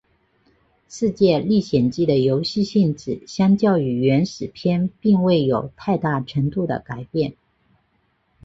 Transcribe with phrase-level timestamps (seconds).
[0.89, 7.35] 世界历险记的游戏性质相较于原始片并未有太大程度的改变。